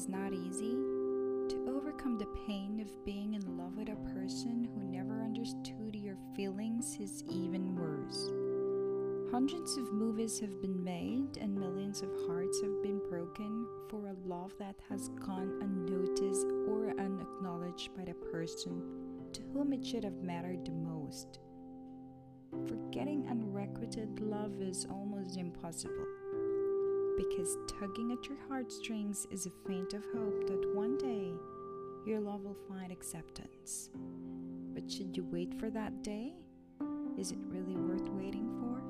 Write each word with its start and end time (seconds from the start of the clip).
is 0.00 0.08
not 0.08 0.32
easy, 0.32 0.78
to 1.50 1.66
overcome 1.68 2.16
the 2.16 2.34
pain 2.46 2.80
of 2.80 3.04
being 3.04 3.34
in 3.34 3.58
love 3.58 3.76
with 3.76 3.90
a 3.90 4.14
person 4.14 4.66
who 4.72 4.82
never 4.82 5.20
understood 5.22 5.94
your 5.94 6.16
feelings 6.34 6.96
is 6.98 7.22
even 7.28 7.76
worse. 7.76 8.30
Hundreds 9.30 9.76
of 9.76 9.92
movies 9.92 10.40
have 10.40 10.62
been 10.62 10.82
made 10.82 11.36
and 11.38 11.54
millions 11.54 12.00
of 12.00 12.08
hearts 12.26 12.62
have 12.62 12.82
been 12.82 12.98
broken 13.10 13.66
for 13.90 14.06
a 14.06 14.16
love 14.26 14.54
that 14.58 14.76
has 14.88 15.10
gone 15.10 15.52
unnoticed 15.60 16.46
or 16.66 16.94
unacknowledged 16.98 17.94
by 17.94 18.04
the 18.04 18.14
person 18.32 18.80
to 19.34 19.42
whom 19.52 19.74
it 19.74 19.84
should 19.84 20.04
have 20.04 20.22
mattered 20.22 20.64
the 20.64 20.72
most. 20.72 21.40
Forgetting 22.66 23.26
unrequited 23.28 24.18
love 24.20 24.62
is 24.62 24.86
almost 24.90 25.36
impossible 25.36 26.06
because 27.28 27.58
tugging 27.66 28.12
at 28.12 28.26
your 28.26 28.38
heartstrings 28.48 29.26
is 29.30 29.44
a 29.44 29.50
faint 29.68 29.92
of 29.92 30.02
hope 30.14 30.46
that 30.46 30.74
one 30.74 30.96
day 30.96 31.34
your 32.06 32.18
love 32.18 32.40
will 32.40 32.56
find 32.66 32.90
acceptance. 32.90 33.90
But 34.72 34.90
should 34.90 35.14
you 35.14 35.26
wait 35.30 35.52
for 35.60 35.68
that 35.68 36.02
day? 36.02 36.32
Is 37.18 37.30
it 37.30 37.38
really 37.48 37.76
worth 37.76 38.08
waiting 38.12 38.48
for? 38.58 38.80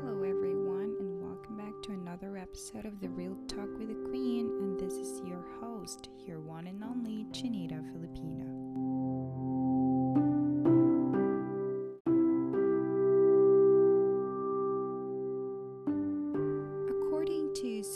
Hello, 0.00 0.24
everyone, 0.24 0.96
and 0.98 1.22
welcome 1.22 1.56
back 1.56 1.80
to 1.84 1.92
another 1.92 2.36
episode 2.36 2.86
of 2.86 3.00
The 3.00 3.08
Real 3.10 3.36
Talk 3.46 3.68
with 3.78 3.86
the 3.86 4.08
Queen. 4.08 4.46
And 4.46 4.80
this 4.80 4.94
is 4.94 5.22
your 5.24 5.44
host, 5.60 6.08
your 6.26 6.40
one 6.40 6.66
and 6.66 6.82
only 6.82 7.24
Chinita 7.30 7.80
Filipina. 7.92 9.01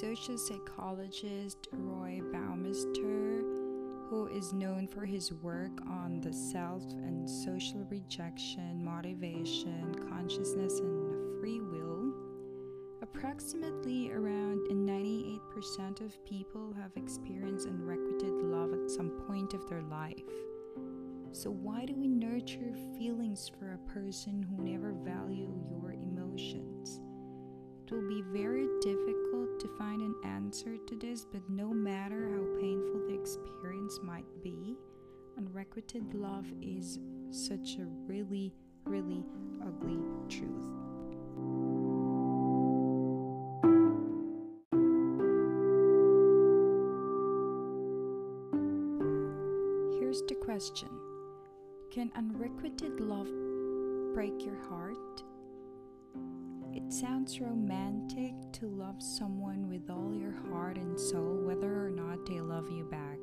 Social 0.00 0.36
psychologist 0.36 1.68
Roy 1.72 2.20
Baumeister, 2.30 3.40
who 4.10 4.28
is 4.30 4.52
known 4.52 4.86
for 4.86 5.06
his 5.06 5.32
work 5.32 5.72
on 5.88 6.20
the 6.20 6.34
self 6.34 6.82
and 6.92 7.28
social 7.28 7.82
rejection, 7.88 8.84
motivation, 8.84 9.94
consciousness, 10.10 10.80
and 10.80 11.40
free 11.40 11.60
will, 11.60 12.12
approximately 13.00 14.10
around 14.10 14.68
98% 14.70 16.02
of 16.02 16.22
people 16.26 16.74
have 16.78 16.92
experienced 16.96 17.66
unrequited 17.66 18.34
love 18.42 18.74
at 18.74 18.90
some 18.90 19.08
point 19.26 19.54
of 19.54 19.66
their 19.66 19.82
life. 19.82 20.20
So, 21.32 21.50
why 21.50 21.86
do 21.86 21.94
we 21.94 22.08
nurture 22.08 22.74
feelings 22.98 23.50
for 23.58 23.72
a 23.72 23.90
person 23.90 24.42
who 24.42 24.62
never 24.62 24.92
value 24.92 25.58
your 25.70 25.92
emotions? 25.92 27.00
It 27.86 27.94
will 27.94 28.08
be 28.08 28.22
very 28.32 28.66
difficult 28.80 29.15
an 30.22 30.30
answer 30.30 30.76
to 30.76 30.96
this, 30.96 31.24
but 31.24 31.42
no 31.48 31.68
matter 31.68 32.30
how 32.30 32.60
painful 32.60 33.06
the 33.08 33.14
experience 33.14 33.98
might 34.02 34.26
be, 34.42 34.76
unrequited 35.38 36.14
love 36.14 36.46
is 36.62 36.98
such 37.30 37.76
a 37.76 37.86
really, 38.06 38.52
really 38.84 39.24
ugly 39.62 39.98
truth. 40.28 40.68
Here's 49.98 50.22
the 50.28 50.36
question 50.40 50.88
Can 51.90 52.10
unrequited 52.16 53.00
love 53.00 53.28
break 54.14 54.44
your 54.44 54.56
heart? 54.68 55.22
It 56.76 56.92
sounds 56.92 57.40
romantic 57.40 58.34
to 58.52 58.66
love 58.66 59.02
someone 59.02 59.66
with 59.66 59.88
all 59.88 60.14
your 60.14 60.34
heart 60.50 60.76
and 60.76 61.00
soul, 61.00 61.40
whether 61.42 61.86
or 61.86 61.88
not 61.88 62.26
they 62.26 62.38
love 62.38 62.70
you 62.70 62.84
back. 62.84 63.16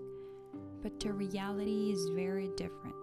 But 0.81 0.99
the 0.99 1.13
reality 1.13 1.91
is 1.91 2.09
very 2.15 2.49
different. 2.57 2.95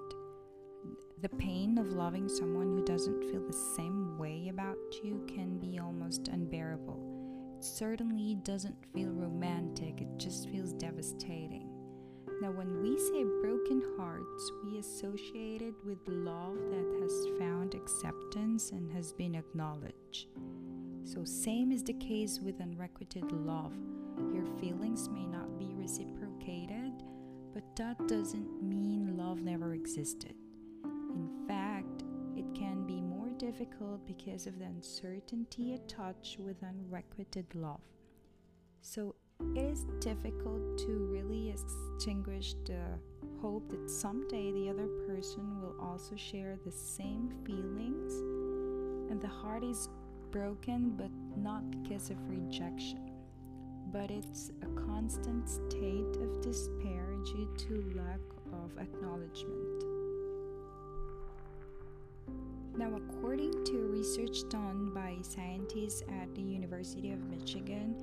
The 1.22 1.28
pain 1.28 1.78
of 1.78 1.92
loving 1.92 2.28
someone 2.28 2.66
who 2.66 2.84
doesn't 2.84 3.30
feel 3.30 3.46
the 3.46 3.76
same 3.76 4.18
way 4.18 4.48
about 4.48 4.76
you 5.04 5.24
can 5.28 5.60
be 5.60 5.78
almost 5.78 6.26
unbearable. 6.26 7.54
It 7.56 7.64
certainly 7.64 8.34
doesn't 8.42 8.92
feel 8.92 9.10
romantic, 9.10 10.00
it 10.00 10.18
just 10.18 10.50
feels 10.50 10.72
devastating. 10.72 11.68
Now, 12.42 12.50
when 12.50 12.82
we 12.82 12.98
say 12.98 13.22
broken 13.40 13.84
hearts, 13.96 14.50
we 14.64 14.78
associate 14.78 15.62
it 15.62 15.74
with 15.84 15.98
love 16.08 16.56
that 16.70 17.00
has 17.02 17.38
found 17.38 17.49
acceptance 17.80 18.70
and 18.72 18.90
has 18.92 19.12
been 19.12 19.34
acknowledged. 19.34 20.26
So, 21.04 21.24
same 21.24 21.72
is 21.72 21.82
the 21.82 21.94
case 21.94 22.38
with 22.40 22.60
unrequited 22.60 23.32
love. 23.32 23.72
Your 24.34 24.46
feelings 24.60 25.08
may 25.08 25.26
not 25.26 25.58
be 25.58 25.72
reciprocated, 25.74 26.92
but 27.54 27.64
that 27.76 28.06
doesn't 28.06 28.62
mean 28.62 29.16
love 29.16 29.40
never 29.40 29.72
existed. 29.72 30.34
In 30.84 31.44
fact, 31.48 32.04
it 32.36 32.44
can 32.54 32.86
be 32.86 33.00
more 33.00 33.30
difficult 33.38 34.06
because 34.06 34.46
of 34.46 34.58
the 34.58 34.66
uncertainty 34.66 35.74
attached 35.74 36.38
with 36.38 36.62
unrequited 36.62 37.46
love. 37.54 37.80
So, 38.82 39.14
it 39.40 39.58
is 39.58 39.84
difficult 40.00 40.78
to 40.78 41.08
really 41.10 41.50
extinguish 41.50 42.54
the 42.66 42.98
hope 43.40 43.68
that 43.70 43.90
someday 43.90 44.52
the 44.52 44.68
other 44.68 44.88
person 45.06 45.60
will 45.60 45.74
also 45.80 46.16
share 46.16 46.58
the 46.64 46.72
same 46.72 47.30
feelings. 47.44 48.12
And 49.10 49.20
the 49.20 49.28
heart 49.28 49.64
is 49.64 49.88
broken 50.30 50.90
but 50.96 51.10
not 51.36 51.68
because 51.70 52.10
of 52.10 52.16
rejection 52.28 53.10
but 53.92 54.10
it's 54.10 54.52
a 54.62 54.80
constant 54.86 55.48
state 55.48 56.16
of 56.22 56.40
despair 56.40 57.16
due 57.24 57.48
to 57.56 57.92
lack 57.96 58.20
of 58.52 58.70
acknowledgement. 58.78 59.84
Now 62.76 62.92
according 62.96 63.64
to 63.64 63.88
research 63.88 64.48
done 64.48 64.92
by 64.94 65.16
scientists 65.22 66.02
at 66.22 66.32
the 66.34 66.42
university 66.42 67.10
of 67.10 67.18
michigan 67.28 67.96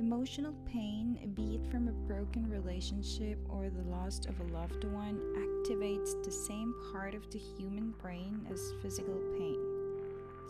Emotional 0.00 0.54
pain, 0.64 1.18
be 1.34 1.56
it 1.56 1.70
from 1.72 1.88
a 1.88 1.92
broken 2.06 2.48
relationship 2.48 3.36
or 3.48 3.68
the 3.68 3.90
loss 3.90 4.20
of 4.26 4.38
a 4.38 4.52
loved 4.52 4.84
one, 4.84 5.18
activates 5.36 6.22
the 6.22 6.30
same 6.30 6.72
part 6.92 7.16
of 7.16 7.28
the 7.32 7.38
human 7.38 7.90
brain 8.00 8.46
as 8.48 8.74
physical 8.80 9.20
pain. 9.36 9.58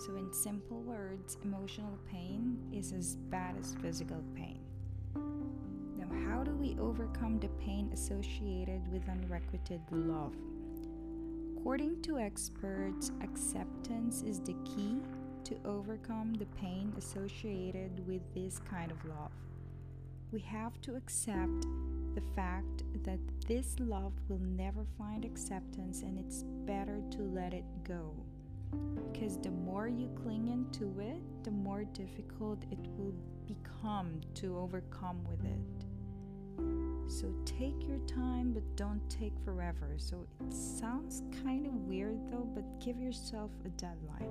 So, 0.04 0.16
in 0.16 0.31
simple 0.34 0.82
words, 0.82 1.38
emotional 1.42 1.98
pain 2.10 2.58
is 2.75 2.92
as 2.92 3.16
bad 3.16 3.56
as 3.58 3.75
physical 3.81 4.22
pain. 4.37 4.60
Now, 5.97 6.31
how 6.31 6.44
do 6.44 6.53
we 6.53 6.76
overcome 6.78 7.38
the 7.38 7.48
pain 7.64 7.88
associated 7.94 8.82
with 8.92 9.08
unrequited 9.08 9.81
love? 9.91 10.34
According 11.56 12.03
to 12.03 12.19
experts, 12.19 13.12
acceptance 13.22 14.22
is 14.22 14.41
the 14.41 14.56
key 14.64 15.00
to 15.48 15.56
overcome 15.64 16.34
the 16.34 16.47
pain 16.60 16.92
associated 16.98 18.06
with 18.06 18.20
this 18.34 18.59
kind 18.70 18.91
of 18.91 19.03
love. 19.06 19.32
We 20.31 20.41
have 20.41 20.78
to 20.82 20.94
accept 20.94 21.64
the 22.14 22.20
fact 22.36 22.82
that 23.04 23.19
this 23.47 23.76
love 23.78 24.12
will 24.28 24.41
never 24.41 24.84
find 24.98 25.25
acceptance 25.25 26.03
and 26.03 26.19
it's 26.19 26.42
better 26.66 27.00
to 27.12 27.22
let 27.22 27.54
it 27.54 27.64
go. 27.82 28.12
Because 29.10 29.38
the 29.38 29.50
more 29.50 29.88
you 29.88 30.10
cling 30.22 30.48
into 30.48 31.00
it, 31.00 31.22
the 31.44 31.50
more 31.50 31.84
difficult 31.84 32.62
it 32.70 32.78
will 32.98 33.14
become 33.47 34.20
to 34.34 34.58
overcome 34.58 35.25
with 35.25 35.42
it. 35.47 37.10
So 37.10 37.32
take 37.47 37.88
your 37.88 38.00
time, 38.00 38.52
but 38.52 38.76
don't 38.76 39.00
take 39.08 39.32
forever. 39.46 39.94
So 39.96 40.26
it 40.46 40.52
sounds 40.52 41.22
kind 41.43 41.67
of 41.67 41.72
weird 41.72 42.19
though, 42.31 42.46
but 42.55 42.84
give 42.84 43.00
yourself 43.00 43.50
a 43.64 43.70
deadline. 43.70 44.28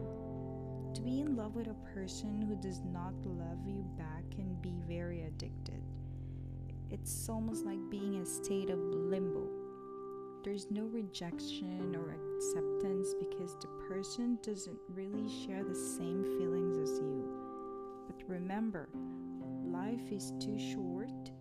To 0.93 1.01
be 1.01 1.19
in 1.21 1.35
love 1.35 1.55
with 1.55 1.67
a 1.67 1.93
person 1.93 2.41
who 2.41 2.55
does 2.55 2.81
not 2.91 3.13
love 3.25 3.59
you 3.65 3.85
back 3.97 4.23
can 4.31 4.55
be 4.61 4.73
very 4.87 5.23
addicted. 5.23 5.81
It's 6.89 7.29
almost 7.29 7.65
like 7.65 7.79
being 7.89 8.15
in 8.15 8.21
a 8.21 8.25
state 8.25 8.69
of 8.69 8.79
limbo. 8.79 9.47
There's 10.43 10.71
no 10.71 10.83
rejection 10.85 11.95
or 11.95 12.15
acceptance 12.15 13.13
because 13.19 13.55
the 13.59 13.67
person 13.89 14.39
doesn't 14.41 14.79
really 14.89 15.27
share 15.45 15.63
the 15.63 15.75
same 15.75 16.23
feelings 16.37 16.77
as 16.77 16.99
you. 16.99 17.27
But 18.07 18.27
remember, 18.27 18.87
life 19.65 20.11
is 20.11 20.31
too 20.39 20.57
short 20.57 21.31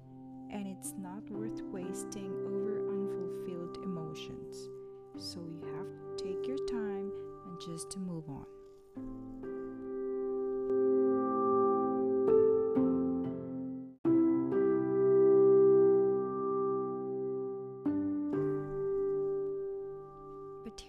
and 0.51 0.67
it's 0.67 0.95
not 0.99 1.31
worth 1.31 1.63
wasting 1.71 2.33
over 2.47 2.89
unfulfilled 2.89 3.79
emotions. 3.85 4.69
So 5.17 5.41
you 5.41 5.63
have 5.77 5.87
to 5.87 6.25
take 6.25 6.47
your 6.47 6.59
time 6.67 7.13
and 7.47 7.61
just 7.61 7.91
to 7.93 7.99
move 7.99 8.29
on. 8.29 8.47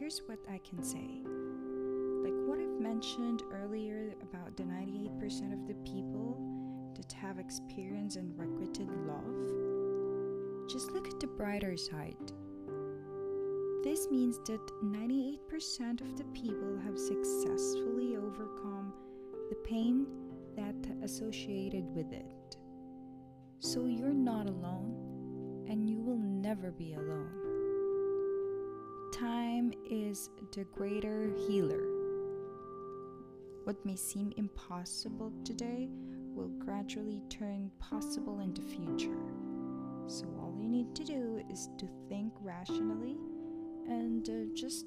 Here's 0.08 0.22
what 0.26 0.40
I 0.50 0.58
can 0.60 0.82
say. 0.82 1.22
Like, 2.24 2.48
what 2.48 2.60
I've 2.62 2.80
mentioned 2.80 3.44
earlier 3.52 4.16
about 4.22 4.56
the 4.56 4.64
98% 4.64 5.52
of 5.52 5.68
the 5.68 5.74
people 5.84 6.40
that 6.96 7.12
have 7.12 7.40
experienced 7.40 8.16
and 8.16 8.32
regretted 8.40 8.88
love, 9.06 10.70
just 10.70 10.94
look 10.94 11.10
at 11.10 11.20
the 11.20 11.28
brighter 11.28 11.76
side. 11.76 12.32
This 13.84 14.10
means 14.10 14.40
that 14.46 14.66
98% 14.82 16.00
of 16.00 16.16
the 16.16 16.24
people 16.34 16.80
have 16.86 16.98
successfully 16.98 18.16
overcome 18.16 18.94
the 19.50 19.58
pain 19.66 20.08
that 20.56 21.04
associated 21.04 21.84
with 21.94 22.14
it. 22.14 22.56
So 23.60 23.88
you're 23.88 24.14
not 24.14 24.48
alone 24.48 25.66
and 25.68 25.90
you 25.90 26.00
will 26.00 26.18
never 26.18 26.72
be 26.72 26.94
alone. 26.94 27.47
Time 29.20 29.74
is 29.90 30.30
the 30.52 30.64
greater 30.66 31.32
healer. 31.48 31.82
What 33.64 33.84
may 33.84 33.96
seem 33.96 34.32
impossible 34.38 35.34
today 35.44 35.90
will 36.36 36.50
gradually 36.64 37.24
turn 37.28 37.72
possible 37.80 38.42
in 38.42 38.54
the 38.54 38.62
future. 38.62 39.18
So, 40.06 40.28
all 40.40 40.54
you 40.62 40.68
need 40.70 40.94
to 40.94 41.04
do 41.04 41.44
is 41.50 41.68
to 41.80 41.88
think 42.10 42.32
rationally 42.42 43.18
and 43.88 44.30
uh, 44.30 44.54
just 44.54 44.86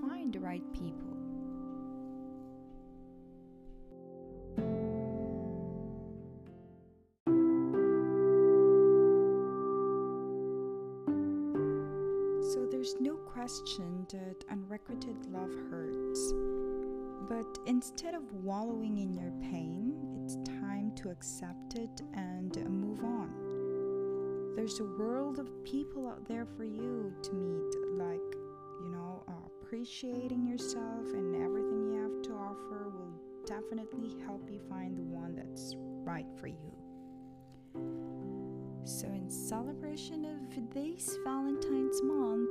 find 0.00 0.32
the 0.32 0.40
right 0.40 0.64
people. 0.72 1.13
There's 12.84 13.00
no 13.00 13.14
question 13.14 14.06
that 14.10 14.44
unrequited 14.50 15.16
love 15.32 15.54
hurts. 15.70 16.34
But 17.26 17.58
instead 17.66 18.14
of 18.14 18.30
wallowing 18.34 18.98
in 18.98 19.16
your 19.16 19.32
pain, 19.40 19.94
it's 20.22 20.36
time 20.60 20.92
to 20.96 21.08
accept 21.08 21.76
it 21.76 22.02
and 22.12 22.54
move 22.68 23.02
on. 23.02 24.52
There's 24.54 24.80
a 24.80 24.84
world 24.84 25.38
of 25.38 25.64
people 25.64 26.06
out 26.06 26.28
there 26.28 26.44
for 26.44 26.64
you 26.64 27.14
to 27.22 27.32
meet, 27.32 27.74
like, 27.96 28.36
you 28.82 28.90
know, 28.90 29.24
uh, 29.28 29.32
appreciating 29.62 30.46
yourself 30.46 31.06
and 31.14 31.42
everything 31.42 31.90
you 31.90 32.02
have 32.02 32.20
to 32.24 32.32
offer 32.34 32.90
will 32.90 33.18
definitely 33.46 34.14
help 34.26 34.46
you 34.52 34.60
find 34.68 34.98
the 34.98 35.04
one 35.04 35.34
that's 35.34 35.74
right 36.04 36.26
for 36.38 36.48
you. 36.48 36.74
So, 38.84 39.06
in 39.06 39.30
celebration 39.30 40.26
of 40.26 40.44
this 40.74 41.16
Valentine's 41.24 42.02
month, 42.02 42.50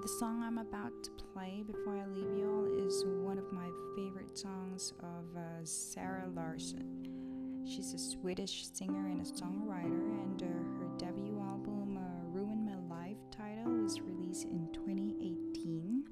the 0.00 0.08
song 0.08 0.42
I'm 0.42 0.56
about 0.56 1.04
to 1.04 1.10
play 1.10 1.62
before 1.66 1.98
I 1.98 2.06
leave 2.06 2.34
you 2.34 2.48
all 2.48 2.86
is 2.86 3.04
one 3.04 3.36
of 3.36 3.52
my 3.52 3.68
favorite 3.94 4.38
songs 4.38 4.94
of 5.00 5.36
uh, 5.36 5.62
Zara 5.64 6.26
Larsson. 6.34 7.66
She's 7.66 7.92
a 7.92 7.98
Swedish 7.98 8.66
singer 8.72 9.08
and 9.08 9.20
a 9.20 9.24
songwriter, 9.24 9.84
and 9.84 10.42
uh, 10.42 10.46
her 10.46 10.88
debut 10.96 11.38
album, 11.40 11.98
uh, 11.98 12.24
Ruin 12.30 12.64
My 12.64 12.96
Life 12.96 13.18
title, 13.30 13.70
was 13.70 14.00
released 14.00 14.44
in 14.44 14.68
2018 14.72 16.04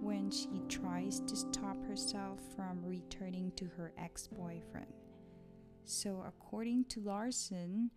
when 0.00 0.30
she 0.30 0.62
tries 0.70 1.20
to 1.20 1.36
stop 1.36 1.76
herself 1.86 2.40
from 2.56 2.82
returning 2.86 3.52
to 3.56 3.66
her 3.76 3.92
ex 3.98 4.28
boyfriend. 4.28 5.03
So, 5.86 6.24
according 6.26 6.86
to 6.86 7.00
Larsson, 7.00 7.90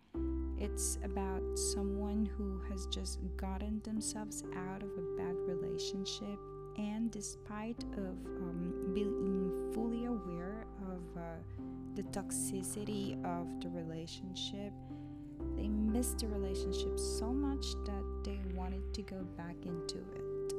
it's 0.58 0.98
about 1.02 1.42
someone 1.58 2.26
who 2.36 2.60
has 2.68 2.86
just 2.86 3.18
gotten 3.38 3.80
themselves 3.82 4.44
out 4.54 4.82
of 4.82 4.90
a 4.90 5.16
bad 5.16 5.34
relationship, 5.46 6.38
and 6.76 7.10
despite 7.10 7.82
of 7.96 8.26
um, 8.26 8.92
being 8.92 9.72
fully 9.72 10.04
aware 10.04 10.66
of 10.82 11.00
uh, 11.16 11.22
the 11.94 12.02
toxicity 12.04 13.14
of 13.24 13.48
the 13.62 13.70
relationship, 13.70 14.72
they 15.56 15.68
missed 15.68 16.18
the 16.18 16.28
relationship 16.28 16.98
so 16.98 17.32
much 17.32 17.64
that 17.86 18.04
they 18.22 18.38
wanted 18.54 18.82
to 18.92 19.02
go 19.02 19.22
back 19.38 19.56
into 19.64 19.96
it. 19.96 20.52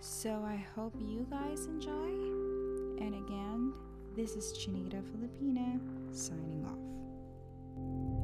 So 0.00 0.44
I 0.46 0.56
hope 0.74 0.94
you 1.00 1.26
guys 1.30 1.64
enjoy. 1.64 2.10
And 3.02 3.14
again, 3.14 3.72
this 4.20 4.36
is 4.36 4.52
Chinita 4.52 5.00
Filipina 5.02 5.80
signing 6.12 6.62
off. 6.66 8.19